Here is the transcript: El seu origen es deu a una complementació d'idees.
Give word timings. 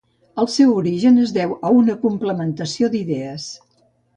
El 0.43 0.47
seu 0.53 0.71
origen 0.77 1.19
es 1.25 1.35
deu 1.35 1.53
a 1.69 1.73
una 1.81 1.99
complementació 2.07 2.91
d'idees. 2.95 3.47